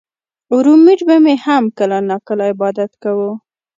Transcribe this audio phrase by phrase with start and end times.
[0.65, 3.31] رومېټ به مې هم کله نا کله عبادت کوو